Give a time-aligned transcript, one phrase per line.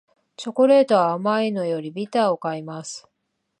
[0.35, 3.07] チョコレートは甘いのよりビターを買います